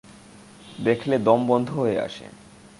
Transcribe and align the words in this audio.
দেখলে 0.83 1.15
দম 1.17 1.39
বন্ধ 1.47 1.69
হয়ে 1.73 1.99
আসে। 1.99 2.25